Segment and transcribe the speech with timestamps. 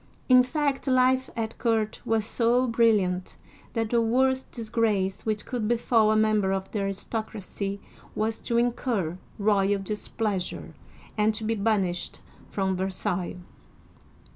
[0.27, 3.37] In fact life at court was so brilliant,
[3.73, 7.79] that the worst disgrace which could befall a member of the aristocracy
[8.15, 10.73] was to incur royal displeasure
[11.19, 12.19] and to be banished
[12.49, 13.37] from Versailles.